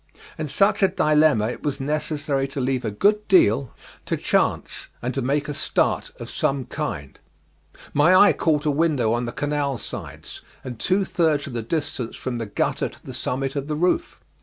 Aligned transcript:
In 0.35 0.47
such 0.47 0.81
a 0.81 0.87
dilemma 0.87 1.47
it 1.49 1.61
was 1.61 1.79
necessary 1.79 2.47
to 2.47 2.59
leave 2.59 2.83
a 2.83 2.89
good 2.89 3.27
deal 3.27 3.71
to 4.05 4.17
chance, 4.17 4.87
and 4.99 5.13
to 5.13 5.21
make 5.21 5.47
a 5.47 5.53
start 5.53 6.09
of 6.19 6.27
some 6.27 6.65
kind. 6.65 7.19
My 7.93 8.15
eye 8.15 8.33
caught 8.33 8.65
a 8.65 8.71
window 8.71 9.13
on 9.13 9.25
the 9.25 9.31
canal 9.31 9.77
sides, 9.77 10.41
and 10.63 10.79
two 10.79 11.05
thirds 11.05 11.45
of 11.45 11.53
the 11.53 11.61
distance 11.61 12.15
from 12.15 12.37
the 12.37 12.47
gutter 12.47 12.89
to 12.89 13.05
the 13.05 13.13
summit 13.13 13.55
of 13.55 13.67
the 13.67 13.75
roof. 13.75 14.19